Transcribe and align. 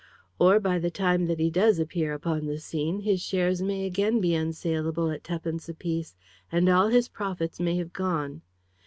Or, 0.39 0.59
by 0.59 0.79
the 0.79 0.89
time 0.89 1.27
that 1.27 1.37
he 1.39 1.51
does 1.51 1.77
appear 1.77 2.11
upon 2.15 2.47
the 2.47 2.57
scene, 2.57 3.01
his 3.01 3.21
shares 3.21 3.61
may 3.61 3.85
again 3.85 4.19
be 4.19 4.31
unsaleable 4.33 5.11
at 5.13 5.23
twopence 5.23 5.69
apiece, 5.69 6.15
and 6.51 6.67
all 6.67 6.87
his 6.87 7.07
profits 7.07 7.59
may 7.59 7.75
have 7.77 7.93
gone. 7.93 8.41